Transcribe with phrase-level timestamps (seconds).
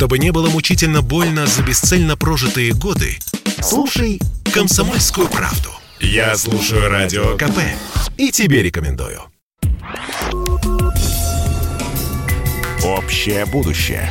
[0.00, 3.18] Чтобы не было мучительно больно за бесцельно прожитые годы,
[3.60, 4.18] слушай
[4.50, 5.68] «Комсомольскую правду».
[6.00, 7.58] Я слушаю Радио КП
[8.16, 9.20] и тебе рекомендую.
[12.82, 14.10] Общее будущее.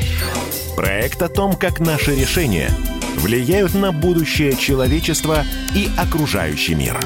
[0.76, 2.70] Проект о том, как наши решения
[3.16, 5.44] влияют на будущее человечества
[5.74, 7.00] и окружающий мир.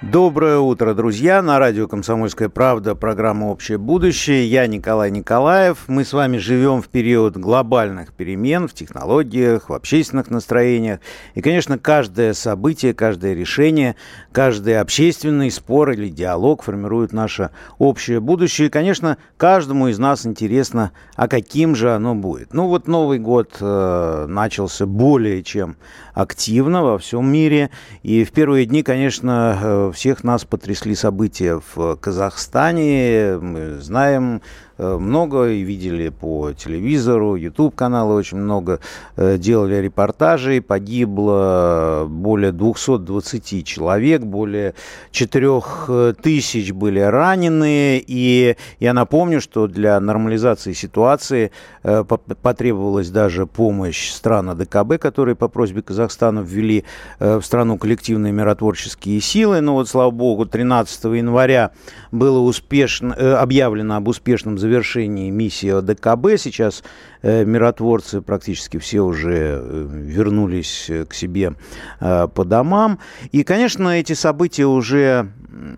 [0.00, 1.42] Доброе утро, друзья!
[1.42, 4.46] На радио «Комсомольская правда» программа «Общее будущее».
[4.46, 5.88] Я Николай Николаев.
[5.88, 11.00] Мы с вами живем в период глобальных перемен в технологиях, в общественных настроениях.
[11.34, 13.96] И, конечно, каждое событие, каждое решение,
[14.30, 18.68] каждый общественный спор или диалог формирует наше общее будущее.
[18.68, 22.54] И, конечно, каждому из нас интересно, а каким же оно будет.
[22.54, 25.76] Ну вот Новый год э, начался более чем
[26.14, 27.70] активно во всем мире.
[28.04, 33.38] И в первые дни, конечно, э, всех нас потрясли события в Казахстане.
[33.40, 34.42] Мы знаем
[34.78, 38.80] много и видели по телевизору, YouTube-каналы очень много
[39.16, 40.60] э, делали репортажей.
[40.60, 44.74] Погибло более 220 человек, более
[45.10, 48.02] 4 тысяч были ранены.
[48.06, 51.50] И я напомню, что для нормализации ситуации
[51.82, 56.84] э, потребовалась даже помощь стран АДКБ, которые по просьбе Казахстана ввели
[57.18, 59.60] в страну коллективные миротворческие силы.
[59.60, 61.72] Но вот, слава богу, 13 января
[62.12, 66.38] было успешно, объявлено об успешном завершении завершении миссии ОДКБ.
[66.38, 66.84] Сейчас
[67.22, 71.54] э, миротворцы практически все уже э, вернулись э, к себе
[72.00, 72.98] э, по домам.
[73.32, 75.30] И, конечно, эти события уже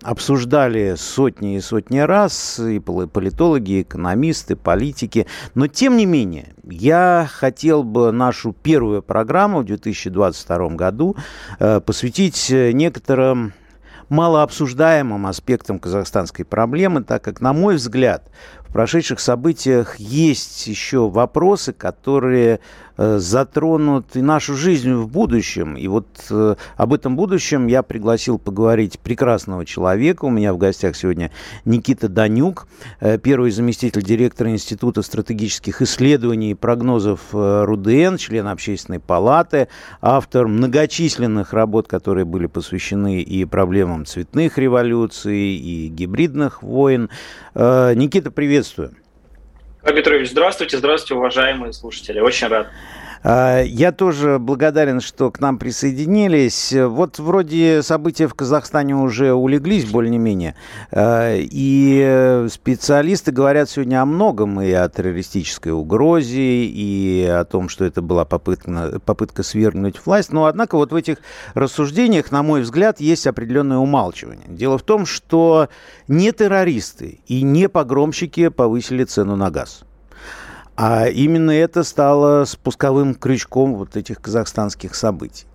[0.03, 5.25] обсуждали сотни и сотни раз и политологи, и экономисты, политики.
[5.55, 11.15] Но, тем не менее, я хотел бы нашу первую программу в 2022 году
[11.59, 13.53] э, посвятить некоторым
[14.11, 18.29] малообсуждаемым аспектом казахстанской проблемы, так как, на мой взгляд,
[18.71, 22.59] прошедших событиях есть еще вопросы, которые
[23.17, 25.75] затронут и нашу жизнь в будущем.
[25.75, 30.25] И вот э, об этом будущем я пригласил поговорить прекрасного человека.
[30.25, 31.31] У меня в гостях сегодня
[31.65, 32.67] Никита Данюк,
[32.99, 39.67] э, первый заместитель директора Института стратегических исследований и прогнозов РУДН, член Общественной палаты,
[40.01, 47.09] автор многочисленных работ, которые были посвящены и проблемам цветных революций, и гибридных войн.
[47.55, 48.91] Никита, привет приветствую.
[49.81, 52.19] Петрович, здравствуйте, здравствуйте, уважаемые слушатели.
[52.19, 52.67] Очень рад.
[53.23, 56.73] А, я тоже благодарен, что к нам присоединились.
[56.73, 60.55] Вот вроде события в Казахстане уже улеглись более-менее.
[60.91, 64.61] А, и специалисты говорят сегодня о многом.
[64.61, 70.31] И о террористической угрозе, и о том, что это была попытка, попытка свергнуть власть.
[70.31, 71.17] Но, однако, вот в этих
[71.53, 74.47] рассуждениях, на мой взгляд, есть определенное умалчивание.
[74.47, 75.69] Дело в том, что
[76.07, 79.83] не террористы и не погромщики повысили цену на газ.
[80.75, 85.45] А именно это стало спусковым крючком вот этих казахстанских событий.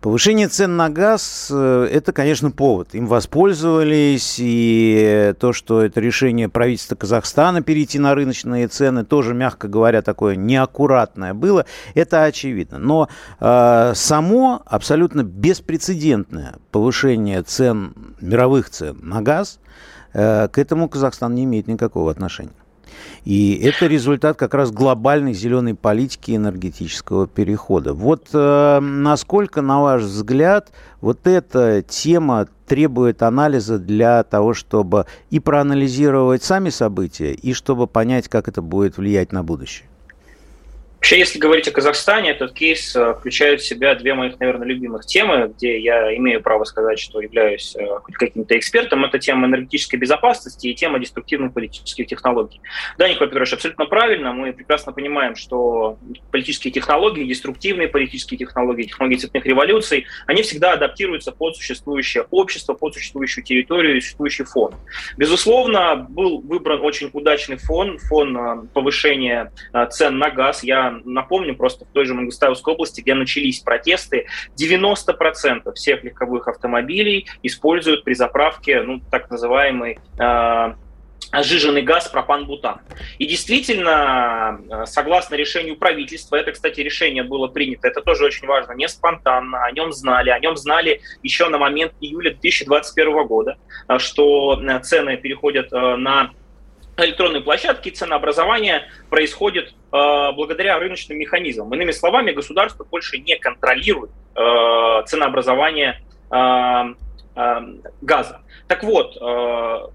[0.00, 2.94] Повышение цен на газ э,– это, конечно, повод.
[2.94, 9.68] Им воспользовались, и то, что это решение правительства Казахстана перейти на рыночные цены, тоже, мягко
[9.68, 12.78] говоря, такое неаккуратное было, это очевидно.
[12.78, 13.08] Но
[13.40, 19.58] э, само абсолютно беспрецедентное повышение цен, мировых цен на газ,
[20.12, 22.61] э, к этому Казахстан не имеет никакого отношения.
[23.24, 27.94] И это результат как раз глобальной зеленой политики энергетического перехода.
[27.94, 35.40] Вот э, насколько, на ваш взгляд, вот эта тема требует анализа для того, чтобы и
[35.40, 39.88] проанализировать сами события, и чтобы понять, как это будет влиять на будущее?
[41.02, 45.04] Вообще, если говорить о Казахстане, этот кейс э, включает в себя две моих, наверное, любимых
[45.04, 49.04] темы, где я имею право сказать, что являюсь э, хоть каким-то экспертом.
[49.04, 52.60] Это тема энергетической безопасности и тема деструктивных политических технологий.
[52.98, 54.32] Да, Николай Петрович, абсолютно правильно.
[54.32, 55.98] Мы прекрасно понимаем, что
[56.30, 62.94] политические технологии, деструктивные политические технологии, технологии цветных революций, они всегда адаптируются под существующее общество, под
[62.94, 64.76] существующую территорию, существующий фон.
[65.16, 69.52] Безусловно, был выбран очень удачный фон, фон э, повышения
[69.90, 70.62] цен на газ.
[70.62, 74.26] Я напомню, просто в той же Мангустаевской области, где начались протесты,
[74.58, 80.74] 90% всех легковых автомобилей используют при заправке ну, так называемый э,
[81.40, 82.80] сжиженный газ пропан-бутан.
[83.18, 88.72] И действительно, э, согласно решению правительства, это, кстати, решение было принято, это тоже очень важно,
[88.72, 93.56] не спонтанно, о нем знали, о нем знали еще на момент июля 2021 года,
[93.88, 96.30] э, что э, цены переходят на
[96.96, 99.72] электронные площадки, ценообразование происходит э,
[100.34, 101.72] благодаря рыночным механизмам.
[101.74, 106.94] Иными словами, государство больше не контролирует э, ценообразование э,
[108.02, 108.42] газа.
[108.68, 109.18] Так вот,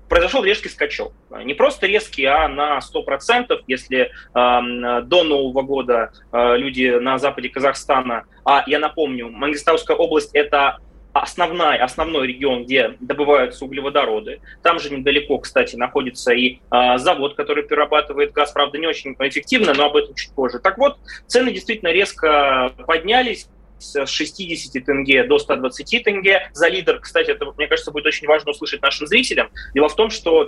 [0.10, 1.14] произошел резкий скачок.
[1.44, 8.64] Не просто резкий, а на 100%, если до Нового года люди на западе Казахстана, а
[8.66, 10.80] я напомню, Мангистауская область– это
[11.22, 14.42] основной, основной регион, где добываются углеводороды.
[14.64, 19.74] Там же недалеко, кстати, находится и э, завод, который перерабатывает газ, правда, не очень эффективно,
[19.74, 20.60] но об этом чуть позже.
[20.60, 20.98] Так вот,
[21.28, 23.48] цены действительно резко поднялись
[23.80, 27.00] с 60 тенге до 120 тенге за литр.
[27.00, 29.50] Кстати, это, мне кажется, будет очень важно услышать нашим зрителям.
[29.74, 30.48] Дело в том, что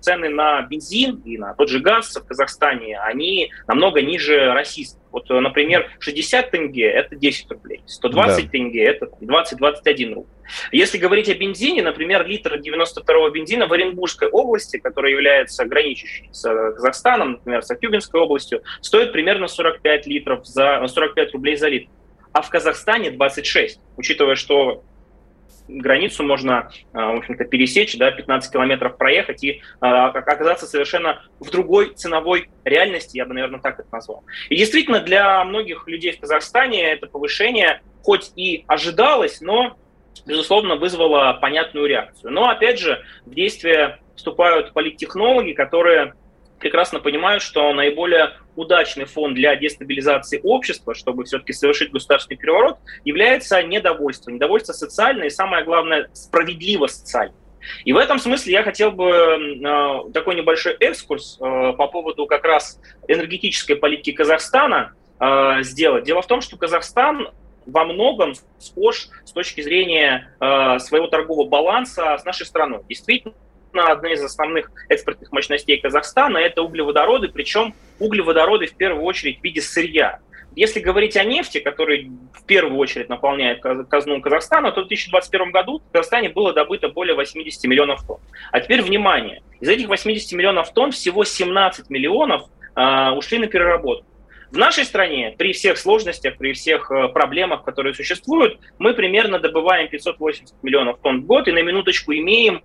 [0.00, 4.98] цены на бензин и на тот же газ в Казахстане, они намного ниже российских.
[5.12, 8.50] Вот, например, 60 тенге– это 10 рублей, 120 да.
[8.50, 10.28] тенге– это 20-21 рубль.
[10.72, 16.42] Если говорить о бензине, например, литр 92-го бензина в Оренбургской области, которая является граничащей с
[16.42, 21.90] Казахстаном, например, с Актюбинской областью, стоит примерно 45 литров за 45 рублей за литр.
[22.32, 24.84] А в Казахстане 26, учитывая, что
[25.68, 31.50] границу можно, а, в общем-то, пересечь, да, 15 километров проехать и а, оказаться совершенно в
[31.50, 34.24] другой ценовой реальности, я бы, наверное, так это назвал.
[34.48, 39.76] И действительно, для многих людей в Казахстане это повышение хоть и ожидалось, но,
[40.26, 42.32] безусловно, вызвало понятную реакцию.
[42.32, 46.14] Но, опять же, в действие вступают политтехнологи, которые
[46.60, 53.62] прекрасно понимают, что наиболее удачный фон для дестабилизации общества, чтобы все-таки совершить государственный переворот, является
[53.62, 54.30] недовольство.
[54.30, 57.36] Недовольство социальное и, самое главное, справедливо социальное.
[57.84, 62.44] И в этом смысле я хотел бы э, такой небольшой экскурс э, по поводу как
[62.44, 66.04] раз энергетической политики Казахстана э, сделать.
[66.04, 67.28] Дело в том, что Казахстан
[67.66, 72.80] во многом схож с точки зрения э, своего торгового баланса с нашей страной.
[72.88, 73.34] Действительно,
[73.72, 79.60] одна из основных экспортных мощностей Казахстана– это углеводороды, причем углеводороды в первую очередь в виде
[79.60, 80.20] сырья.
[80.56, 85.78] Если говорить о нефти, который в первую очередь наполняет казну Казахстана, то в 2021 году
[85.78, 88.18] в Казахстане было добыто более 80 миллионов тонн.
[88.50, 92.42] А теперь внимание, из этих 80 миллионов тонн всего 17 миллионов
[92.74, 94.06] э, ушли на переработку.
[94.50, 99.88] В нашей стране при всех сложностях, при всех э, проблемах, которые существуют, мы примерно добываем
[99.88, 102.62] 580 миллионов тонн в год и на минуточку имеем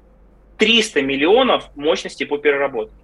[0.58, 2.96] 300 миллионов мощности по переработке.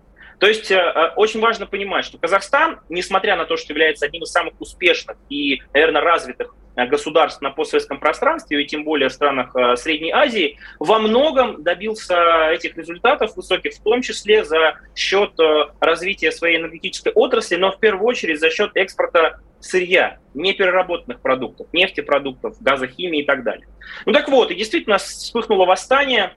[0.42, 4.24] То есть э, э, очень важно понимать, что Казахстан, несмотря на то, что является одним
[4.24, 9.14] из самых успешных и, наверное, развитых э, государств на постсоветском пространстве, и тем более в
[9.14, 15.34] странах Средней Азии, во многом добился этих результатов высоких, в том числе за счет
[15.80, 22.60] развития своей энергетической отрасли, но в первую очередь за счет экспорта сырья, непереработанных продуктов, нефтепродуктов,
[22.60, 23.68] газохимии и так далее.
[24.08, 26.34] Ну так вот, и действительно вспыхнуло восстание,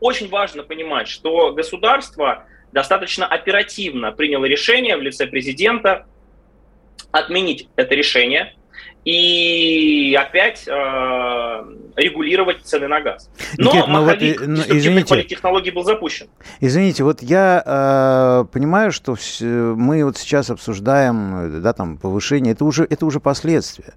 [0.00, 6.06] очень важно понимать, что государство достаточно оперативно приняло решение в лице президента
[7.10, 8.54] отменить это решение,
[9.04, 10.72] и опять э,
[11.96, 13.28] регулировать цены на газ.
[13.58, 16.28] Но Никит, ну маховик вот, ну, извините, политтехнологий был запущен.
[16.60, 22.86] Извините, вот я э, понимаю, что мы вот сейчас обсуждаем да, там, повышение, это уже,
[22.88, 23.94] это уже последствия.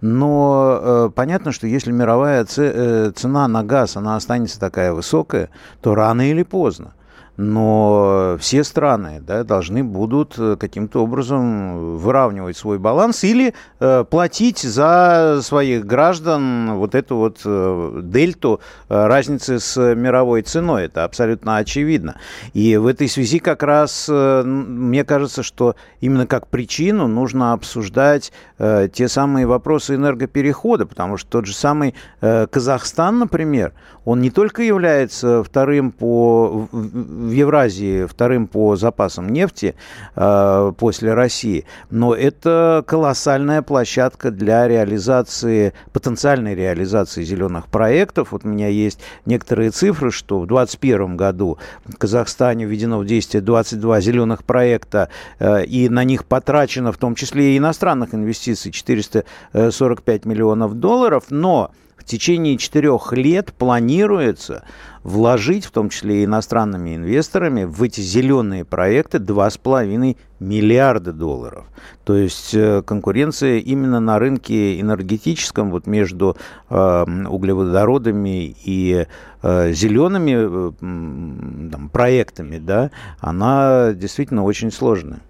[0.00, 5.50] Но э, понятно, что если мировая э, цена на газ, она останется такая высокая,
[5.80, 6.94] то рано или поздно
[7.38, 14.58] но все страны да, должны будут э, каким-то образом выравнивать свой баланс или э, платить
[14.58, 20.86] за своих граждан вот эту вот э, дельту э, разницы с мировой ценой.
[20.86, 22.16] Это абсолютно очевидно.
[22.54, 28.32] И в этой связи как раз э, мне кажется, что именно как причину нужно обсуждать
[28.58, 33.72] э, те самые вопросы энергоперехода, потому что тот же самый э, Казахстан, например,
[34.04, 39.74] он не только является вторым по в Евразии вторым по запасам нефти
[40.16, 48.32] э, после России, но это колоссальная площадка для реализации, потенциальной реализации зеленых проектов.
[48.32, 53.42] Вот у меня есть некоторые цифры, что в 2021 году в Казахстане введено в действие
[53.42, 60.24] 22 зеленых проекта, э, и на них потрачено в том числе и иностранных инвестиций 445
[60.24, 64.64] миллионов долларов, но в течение четырех лет планируется
[65.02, 71.66] вложить, в том числе и иностранными инвесторами, в эти зеленые проекты 2,5 миллиарда долларов.
[72.04, 76.36] То есть э, конкуренция именно на рынке энергетическом вот между
[76.70, 79.06] э, углеводородами и
[79.42, 82.90] э, зелеными э, там, проектами, да,
[83.20, 85.20] она действительно очень сложная.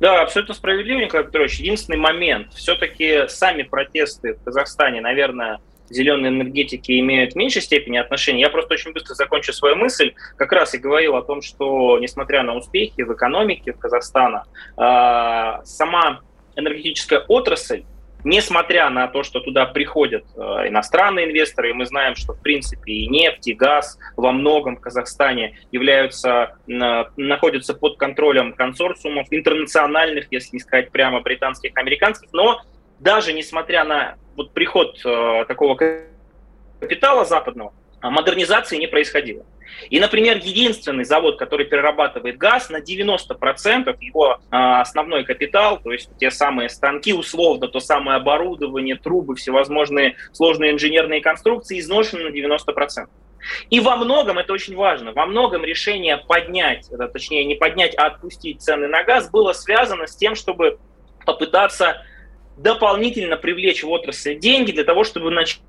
[0.00, 1.58] Да, абсолютно справедливо, Николай Петрович.
[1.60, 2.52] Единственный момент.
[2.54, 8.40] Все-таки сами протесты в Казахстане, наверное, зеленой энергетики имеют в меньшей степени отношения.
[8.40, 10.14] Я просто очень быстро закончу свою мысль.
[10.36, 14.44] Как раз и говорил о том, что несмотря на успехи в экономике в Казахстана,
[14.76, 16.20] а, сама
[16.56, 17.84] энергетическая отрасль
[18.24, 22.92] несмотря на то, что туда приходят э, иностранные инвесторы, и мы знаем, что в принципе
[22.92, 30.56] и нефть, и газ во многом в Казахстане являются, находятся под контролем консорциумов интернациональных, если
[30.56, 32.62] не сказать прямо британских, американских, но
[32.98, 35.78] даже несмотря на вот приход э, такого
[36.80, 39.44] капитала западного, модернизации не происходило.
[39.90, 46.10] И, например, единственный завод, который перерабатывает газ, на 90% его а, основной капитал, то есть
[46.18, 53.08] те самые станки, условно, то самое оборудование, трубы, всевозможные сложные инженерные конструкции изношены на 90%.
[53.70, 58.62] И во многом, это очень важно, во многом решение поднять, точнее не поднять, а отпустить
[58.62, 60.78] цены на газ было связано с тем, чтобы
[61.26, 62.02] попытаться
[62.56, 65.60] дополнительно привлечь в отрасль деньги для того, чтобы начать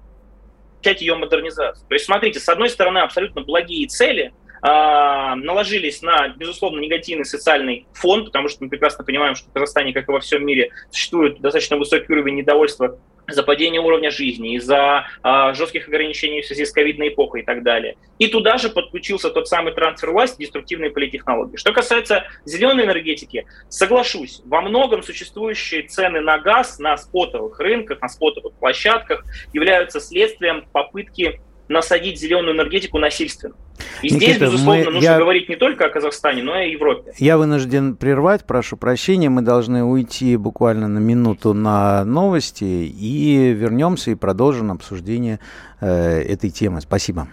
[0.86, 1.86] начать ее модернизацию.
[1.88, 7.88] То есть, смотрите, с одной стороны, абсолютно благие цели а, наложились на, безусловно, негативный социальный
[7.94, 11.42] фон, потому что мы прекрасно понимаем, что в Казахстане, как и во всем мире, существует
[11.42, 16.72] достаточно высокий уровень недовольства за падение уровня жизни, из-за а, жестких ограничений в связи с
[16.72, 17.96] ковидной эпохой и так далее.
[18.20, 21.58] И туда же подключился тот самый трансфер власти, деструктивные политтехнологии.
[21.58, 28.10] Что касается зеленой энергетики, соглашусь, во многом существующие цены на газ на спотовых рынках, на
[28.10, 33.56] спотовых площадках являются следствием попытки насадить зеленую энергетику насильственно.
[34.02, 36.68] И Никита, здесь, безусловно, мы, нужно я, говорить не только о Казахстане, но и о
[36.68, 37.14] Европе.
[37.18, 39.30] Я вынужден прервать, прошу прощения.
[39.30, 45.40] Мы должны уйти буквально на минуту на новости и вернемся и продолжим обсуждение
[45.82, 46.82] э, этой темы.
[46.82, 47.28] Спасибо.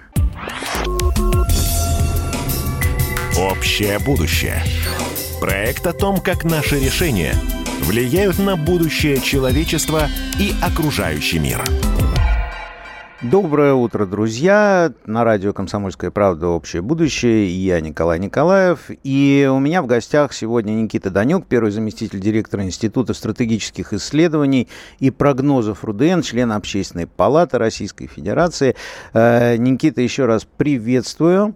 [3.38, 4.62] Общее будущее.
[5.40, 7.34] Проект о том, как наши решения
[7.80, 10.08] влияют на будущее человечества
[10.38, 11.62] и окружающий мир.
[13.22, 14.92] Доброе утро, друзья!
[15.06, 16.48] На радио «Комсомольская правда.
[16.48, 17.48] Общее будущее».
[17.48, 18.90] Я Николай Николаев.
[19.04, 24.66] И у меня в гостях сегодня Никита Данюк, первый заместитель директора Института стратегических исследований
[24.98, 28.74] и прогнозов РУДН, член Общественной палаты Российской Федерации.
[29.12, 31.54] Э, Никита, еще раз приветствую.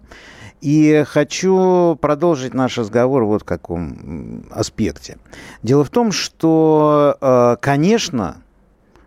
[0.61, 5.17] И хочу продолжить наш разговор вот в каком аспекте.
[5.63, 8.37] Дело в том, что, э, конечно,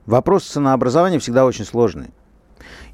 [0.05, 2.11] вопрос ценообразования всегда очень сложный.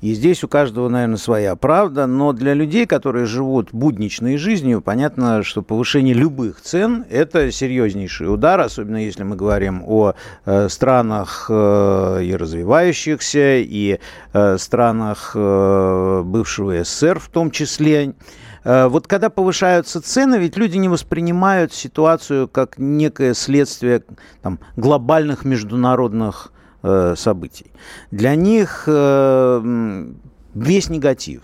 [0.00, 5.42] И здесь у каждого, наверное, своя правда, но для людей, которые живут будничной жизнью, понятно,
[5.42, 12.20] что повышение любых цен– это серьезнейший удар, особенно если мы говорим о э, странах э,
[12.24, 13.98] и развивающихся, и
[14.32, 18.14] э, странах э, бывшего СССР в том числе.
[18.64, 24.02] Э, вот когда повышаются цены, ведь люди не воспринимают ситуацию как некое следствие
[24.42, 26.52] там, глобальных международных
[26.88, 27.66] Э, событий.
[28.12, 30.06] Для них э,
[30.54, 31.42] весь негатив,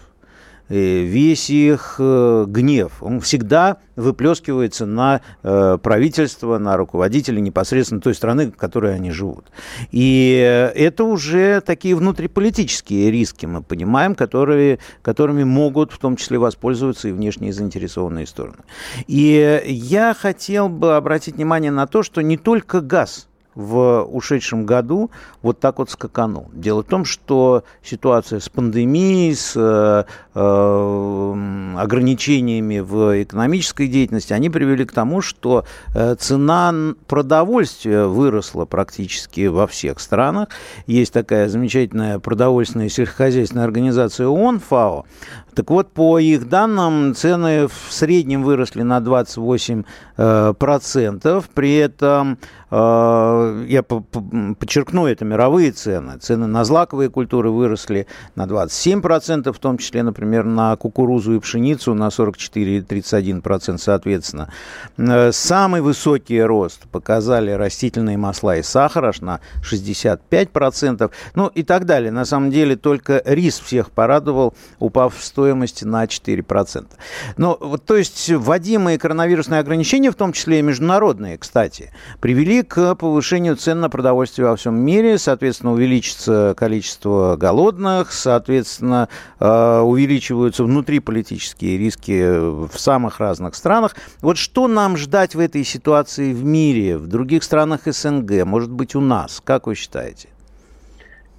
[0.69, 8.57] э, весь их гнев, он всегда выплескивается на правительство, на руководителей непосредственно той страны, в
[8.57, 9.47] которой они живут.
[9.91, 17.09] И это уже такие внутриполитические риски, мы понимаем, которые, которыми могут в том числе воспользоваться
[17.09, 18.59] и внешние заинтересованные стороны.
[19.09, 25.11] И я хотел бы обратить внимание на то, что не только газ– в ушедшем году
[25.43, 26.49] вот так вот скаканул.
[26.53, 30.05] Дело в том, что ситуация с пандемией, с э,
[30.35, 36.75] э, ограничениями в экономической деятельности, они привели к тому, что э, цена
[37.07, 40.49] продовольствия выросла практически во всех странах.
[40.87, 45.05] Есть такая замечательная продовольственная сельскохозяйственная организация ООН, ФАО,
[45.55, 49.85] так вот, по их данным, цены в среднем выросли на 28%.
[50.25, 51.49] Э, процентов.
[51.53, 52.39] При этом,
[52.73, 56.19] я подчеркну, это мировые цены.
[56.19, 61.93] Цены на злаковые культуры выросли на 27%, в том числе, например, на кукурузу и пшеницу
[61.93, 64.49] на 44 и 31% соответственно.
[64.97, 71.11] Э, самый высокий рост показали растительные масла и сахар аж на 65%.
[71.35, 72.11] Ну и так далее.
[72.11, 76.87] На самом деле только рис всех порадовал, упав в стоимости на 4%.
[77.37, 82.95] Но вот, то есть вводимые коронавирусные ограничения, в том числе и международные, кстати, привели к
[82.95, 89.09] повышению цен на продовольствие во всем мире, соответственно, увеличится количество голодных, соответственно,
[89.41, 93.97] э, увеличиваются внутриполитические риски в самых разных странах.
[94.21, 98.95] Вот что нам ждать в этой ситуации в мире, в других странах СНГ, может быть,
[98.95, 99.41] у нас?
[99.45, 100.29] Как вы считаете?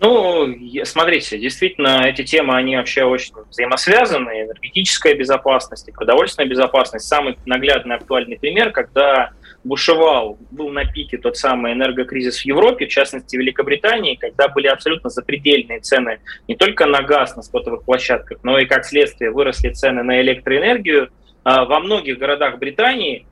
[0.03, 0.53] Ну,
[0.84, 4.44] смотрите, действительно, эти темы, они вообще очень взаимосвязаны.
[4.44, 7.08] Энергетическая безопасность и продовольственная безопасность.
[7.08, 9.32] Самый наглядный актуальный пример, когда
[9.63, 14.67] бушевал, был на пике тот самый энергокризис в Европе, в частности в Великобритании, когда были
[14.67, 19.70] абсолютно запредельные цены не только на газ на спотовых площадках, но и как следствие выросли
[19.70, 21.10] цены на электроэнергию.
[21.43, 23.25] А во многих городах Британии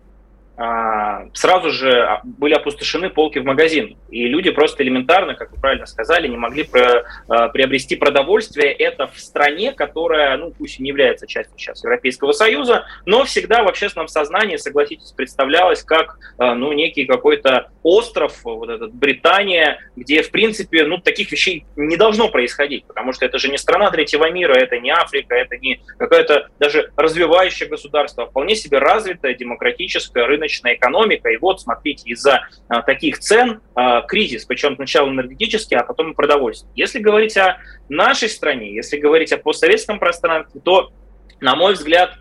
[1.34, 3.98] сразу же были опустошены полки в магазин.
[4.10, 8.72] И люди просто элементарно, как вы правильно сказали, не могли про, а, приобрести продовольствие.
[8.72, 13.64] Это в стране, которая, ну, пусть и не является частью сейчас Европейского Союза, но всегда
[13.64, 20.22] в общественном сознании, согласитесь, представлялась как, а, ну, некий какой-то остров, вот этот Британия, где,
[20.22, 24.30] в принципе, ну, таких вещей не должно происходить, потому что это же не страна третьего
[24.30, 30.26] мира, это не Африка, это не какое-то даже развивающее государство, а вполне себе развитое, демократическое,
[30.26, 31.30] рыночное рыночная экономика.
[31.30, 36.16] И вот, смотрите, из-за а, таких цен а, кризис, причем сначала энергетический, а потом и
[36.16, 36.72] продовольствие.
[36.76, 37.58] Если говорить о
[37.90, 40.92] нашей стране, если говорить о постсоветском пространстве, то,
[41.40, 42.16] на мой взгляд,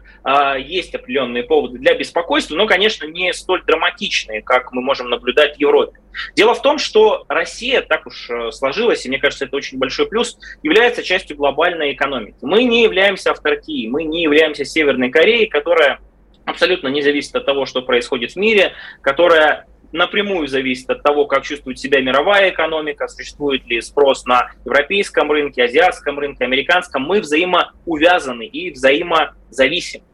[0.58, 5.60] есть определенные поводы для беспокойства, но, конечно, не столь драматичные, как мы можем наблюдать в
[5.60, 5.98] Европе.
[6.36, 10.08] Дело в том, что Россия, так уж э, сложилась, и мне кажется, это очень большой
[10.08, 12.36] плюс, является частью глобальной экономики.
[12.42, 16.00] Мы не являемся авторкией, мы не являемся Северной Кореей, которая
[16.44, 18.72] абсолютно не зависит от того, что происходит в мире,
[19.02, 25.30] которая напрямую зависит от того, как чувствует себя мировая экономика, существует ли спрос на европейском
[25.30, 27.02] рынке, азиатском рынке, американском.
[27.02, 30.04] Мы взаимоувязаны и взаимозависимы.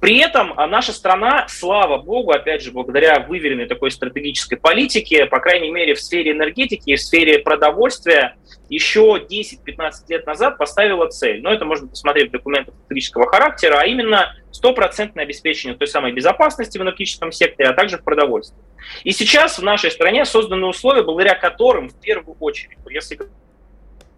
[0.00, 5.40] При этом а наша страна, слава богу, опять же, благодаря выверенной такой стратегической политике, по
[5.40, 8.36] крайней мере, в сфере энергетики и в сфере продовольствия,
[8.70, 11.42] еще 10-15 лет назад поставила цель.
[11.42, 16.78] Но это можно посмотреть в документах стратегического характера, а именно стопроцентное обеспечение той самой безопасности
[16.78, 18.58] в энергетическом секторе, а также в продовольствии.
[19.04, 23.18] И сейчас в нашей стране созданы условия, благодаря которым в первую очередь, если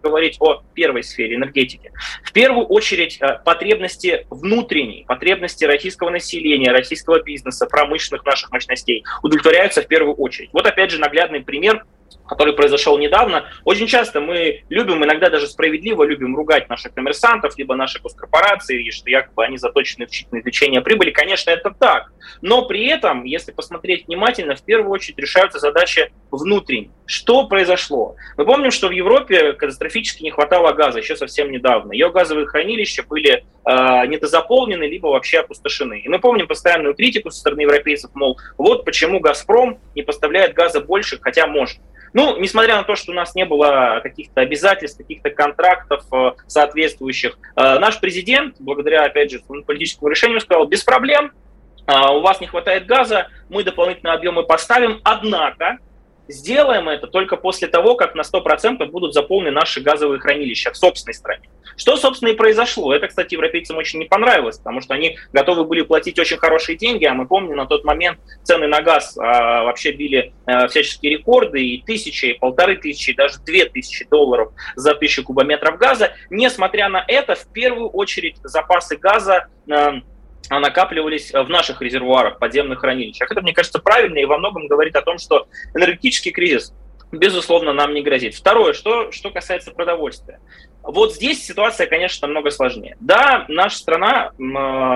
[0.03, 1.91] говорить о первой сфере энергетики.
[2.23, 9.81] В первую очередь э, потребности внутренней, потребности российского населения, российского бизнеса, промышленных наших мощностей удовлетворяются
[9.81, 10.49] в первую очередь.
[10.53, 11.85] Вот опять же наглядный пример
[12.27, 13.45] который произошел недавно.
[13.63, 19.09] Очень часто мы любим, иногда даже справедливо любим ругать наших коммерсантов, либо наши госкорпорации, что
[19.09, 21.11] якобы они заточены в извлечение прибыли.
[21.11, 22.11] Конечно, это так.
[22.41, 26.91] Но при этом, если посмотреть внимательно, в первую очередь решаются задачи внутренние.
[27.05, 28.15] Что произошло?
[28.37, 31.91] Мы помним, что в Европе катастрофически не хватало газа еще совсем недавно.
[31.91, 35.99] Ее газовые хранилища были э, недозаполнены, либо вообще опустошены.
[35.99, 40.79] И мы помним постоянную критику со стороны европейцев, мол, вот почему «Газпром» не поставляет газа
[40.79, 41.77] больше, хотя может.
[42.13, 47.39] Ну, несмотря на то, что у нас не было каких-то обязательств, каких-то контрактов э, соответствующих,
[47.55, 51.31] э, наш президент, благодаря, опять же, политическому решению, сказал, без проблем,
[51.87, 55.79] э, у вас не хватает газа, мы дополнительные объемы поставим, однако
[56.27, 61.13] Сделаем это только после того, как на 100% будут заполнены наши газовые хранилища в собственной
[61.13, 61.49] стране.
[61.75, 62.93] Что, собственно, и произошло.
[62.93, 67.05] Это, кстати, европейцам очень не понравилось, потому что они готовы были платить очень хорошие деньги,
[67.05, 71.65] а мы помним, на тот момент цены на газ а, вообще били а, всяческие рекорды,
[71.65, 76.13] и тысячи, и полторы тысячи, и даже две тысячи долларов за тысячу кубометров газа.
[76.29, 79.95] Несмотря на это, в первую очередь запасы газа а,
[80.49, 83.31] накапливались в наших резервуарах, подземных хранилищах.
[83.31, 86.73] Это, мне кажется, правильно и во многом говорит о том, что энергетический кризис,
[87.11, 88.35] безусловно, нам не грозит.
[88.35, 90.39] Второе, что, что касается продовольствия.
[90.83, 92.97] Вот здесь ситуация, конечно, намного сложнее.
[92.99, 94.31] Да, наша страна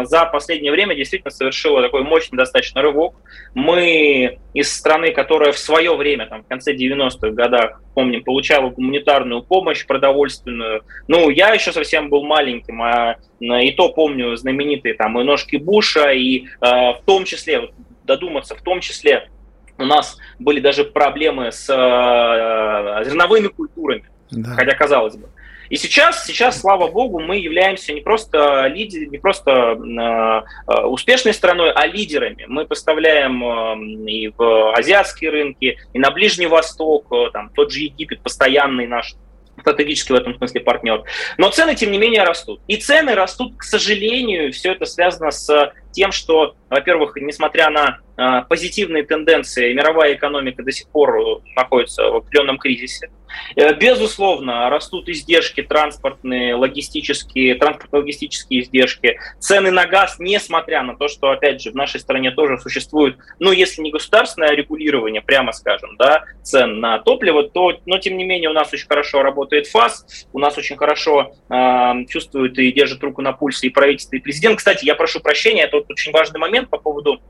[0.03, 3.15] за последнее время действительно совершила такой мощный достаточно рывок.
[3.53, 9.41] Мы из страны, которая в свое время, там, в конце 90-х годах, помним, получала гуманитарную
[9.43, 10.83] помощь продовольственную.
[11.07, 16.11] Ну, я еще совсем был маленьким, а и то помню знаменитые там и ножки Буша,
[16.11, 17.69] и э, в том числе,
[18.03, 19.29] додуматься, в том числе
[19.77, 24.53] у нас были даже проблемы с э, зерновыми культурами, да.
[24.55, 25.29] хотя казалось бы.
[25.69, 31.71] И сейчас, сейчас, слава богу, мы являемся не просто лидер, не просто э, успешной страной,
[31.71, 32.45] а лидерами.
[32.47, 37.79] Мы поставляем э, и в азиатские рынки, и на Ближний Восток, э, там тот же
[37.79, 39.15] Египет, постоянный наш
[39.59, 41.03] стратегически в этом смысле партнер.
[41.37, 42.61] Но цены, тем не менее, растут.
[42.67, 48.43] И цены растут, к сожалению, все это связано с тем, что, во-первых, несмотря на э,
[48.47, 53.09] позитивные тенденции, мировая экономика до сих пор находится в определенном кризисе.
[53.55, 61.29] Э, безусловно, растут издержки транспортные, логистические, транспортно-логистические издержки, цены на газ, несмотря на то, что,
[61.29, 66.23] опять же, в нашей стране тоже существует, ну, если не государственное регулирование, прямо скажем, да,
[66.43, 70.39] цен на топливо, то, но, тем не менее, у нас очень хорошо работает ФАС, у
[70.39, 74.57] нас очень хорошо э, чувствует и держит руку на пульсе и правительство, и президент.
[74.57, 77.21] Кстати, я прошу прощения, это очень важный момент по поводу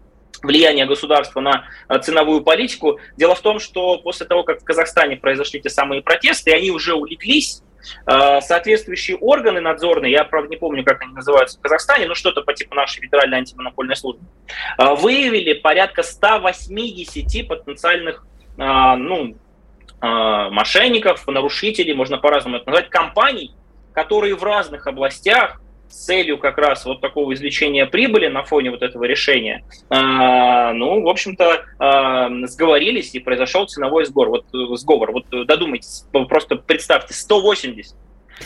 [0.43, 3.00] влияния государства на э, ценовую политику.
[3.15, 6.72] Дело в том, что после того, как в Казахстане произошли те самые протесты, и они
[6.72, 7.63] уже улеглись,
[8.06, 12.41] э, соответствующие органы надзорные, я, правда, не помню, как они называются в Казахстане, но что-то
[12.41, 14.26] по типу нашей федеральной антимонопольной службы,
[14.78, 18.26] э, выявили порядка 180 потенциальных
[18.60, 19.36] ну,
[20.02, 23.52] мошенников, нарушителей, можно по-разному это назвать, компаний,
[23.93, 29.04] которые в разных областях целью как раз вот такого извлечения прибыли на фоне вот этого
[29.04, 34.30] решения, э, ну, в общем-то, э, сговорились и произошел ценовой сговор.
[34.30, 34.45] Вот,
[34.80, 35.12] сговор.
[35.12, 37.95] Вот додумайтесь, просто представьте, 180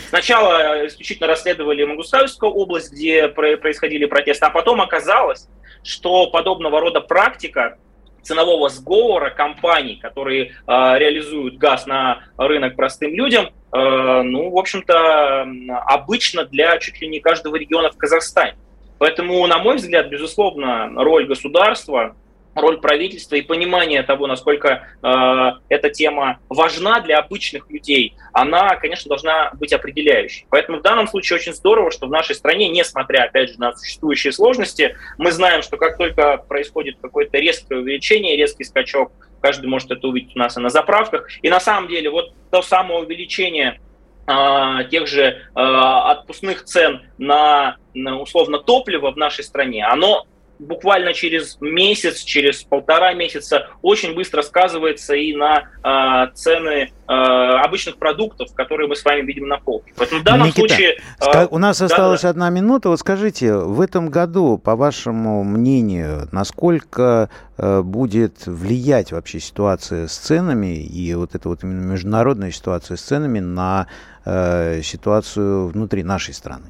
[0.10, 5.48] Сначала исключительно расследовали Мангустаевскую область, где происходили протесты, а потом оказалось,
[5.84, 7.78] что подобного рода практика
[8.22, 15.48] ценового сговора компаний, которые э, реализуют газ на рынок простым людям, э, ну, в общем-то,
[15.86, 18.58] обычно для чуть ли не каждого региона в Казахстане.
[18.98, 22.16] Поэтому, на мой взгляд, безусловно, роль государства
[22.56, 29.10] роль правительства и понимание того, насколько э, эта тема важна для обычных людей, она, конечно,
[29.10, 30.46] должна быть определяющей.
[30.50, 34.34] Поэтому в данном случае очень здорово, что в нашей стране, несмотря, опять же, на существующие
[34.34, 40.08] сложности, мы знаем, что как только происходит какое-то резкое увеличение, резкий скачок, каждый может это
[40.08, 41.28] увидеть у нас и на заправках.
[41.42, 43.80] И на самом деле вот то самое увеличение
[44.28, 50.26] э, тех же э, отпускных цен на условно топливо в нашей стране, оно
[50.62, 57.98] буквально через месяц, через полтора месяца очень быстро сказывается и на э, цены э, обычных
[57.98, 59.92] продуктов, которые мы с вами видим на полке.
[59.98, 60.98] Поэтому в данном Никита, случае...
[61.20, 62.30] Э, у нас да, осталась да.
[62.30, 62.90] одна минута.
[62.90, 70.16] Вот скажите, в этом году, по вашему мнению, насколько э, будет влиять вообще ситуация с
[70.16, 73.88] ценами и вот эта вот именно международная ситуация с ценами на
[74.26, 76.66] э, ситуацию внутри нашей страны?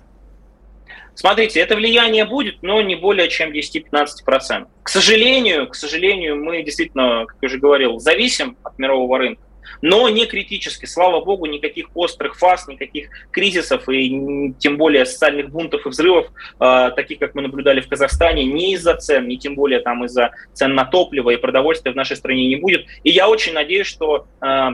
[1.15, 4.67] Смотрите, это влияние будет, но не более чем 10-15%.
[4.83, 9.41] К сожалению, к сожалению, мы действительно, как я уже говорил, зависим от мирового рынка
[9.81, 10.85] но не критически.
[10.85, 16.27] Слава богу, никаких острых фаз, никаких кризисов и тем более социальных бунтов и взрывов,
[16.59, 20.31] э, таких, как мы наблюдали в Казахстане, ни из-за цен, ни тем более там из-за
[20.53, 22.85] цен на топливо и продовольствие в нашей стране не будет.
[23.03, 24.69] И я очень надеюсь, что э,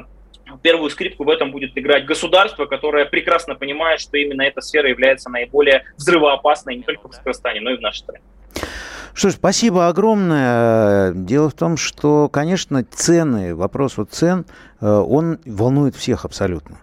[0.62, 5.30] первую скрипку в этом будет играть государство, которое прекрасно понимает, что именно эта сфера является
[5.30, 8.24] наиболее взрывоопасной не только в Казахстане, но и в нашей стране.
[9.14, 11.12] Что ж, спасибо огромное.
[11.12, 14.46] Дело в том, что, конечно, цены, вопрос вот цен,
[14.80, 16.78] э, он волнует всех абсолютно.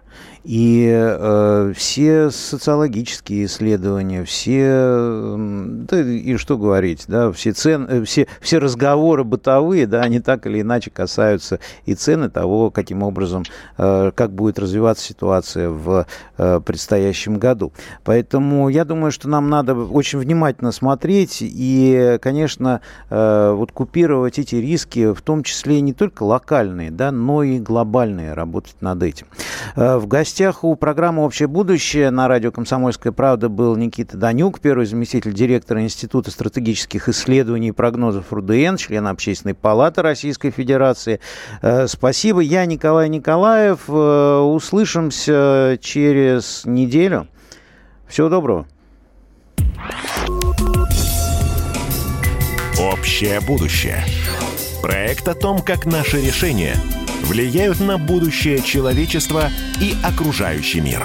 [0.45, 8.27] И э, все социологические исследования, все, да и что говорить, да, все, цен, э, все,
[8.41, 13.41] все разговоры бытовые, да, они так или иначе касаются и цены того, каким образом,
[13.79, 16.05] э, как будет развиваться ситуация в
[16.37, 17.73] э, предстоящем году.
[18.03, 24.57] Поэтому я думаю, что нам надо очень внимательно смотреть и, конечно, э, вот купировать эти
[24.57, 29.25] риски, в том числе не только локальные, да, но и глобальные, работать над этим.
[29.75, 34.59] Э, в гостях гостях у программы «Общее будущее» на радио «Комсомольская правда» был Никита Данюк,
[34.59, 41.21] первый заместитель директора Института стратегических исследований и прогнозов РУДН, член Общественной палаты Российской Федерации.
[41.61, 42.41] Э, спасибо.
[42.41, 43.85] Я Николай Николаев.
[43.87, 47.29] Э, услышимся через неделю.
[48.05, 48.67] Всего доброго.
[52.77, 54.03] «Общее будущее».
[54.85, 56.77] Проект о том, как наши решения–
[57.23, 59.49] влияют на будущее человечества
[59.81, 61.03] и окружающий мир.